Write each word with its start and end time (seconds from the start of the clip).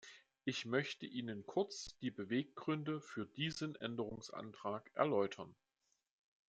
Ich 0.45 0.65
möchte 0.65 1.05
Ihnen 1.05 1.45
kurz 1.45 1.95
die 1.99 2.09
Beweggründe 2.09 3.01
für 3.01 3.27
diesen 3.27 3.75
Änderungsantrag 3.75 4.89
erläutern. 4.95 5.53